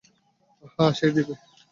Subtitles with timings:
[0.75, 1.33] হ্যাঁ, সে দিবে।